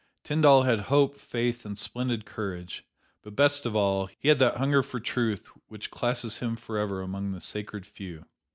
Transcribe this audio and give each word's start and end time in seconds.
Tyndall 0.23 0.63
had 0.63 0.79
hope, 0.79 1.19
faith 1.19 1.63
and 1.63 1.77
splendid 1.77 2.25
courage; 2.25 2.83
but 3.21 3.35
best 3.35 3.67
of 3.67 3.75
all, 3.75 4.07
he 4.17 4.29
had 4.29 4.39
that 4.39 4.57
hunger 4.57 4.81
for 4.81 4.99
truth 4.99 5.47
which 5.67 5.91
classes 5.91 6.37
him 6.37 6.55
forever 6.55 7.03
among 7.03 7.33
the 7.33 7.39
sacred 7.39 7.85
few. 7.85 8.25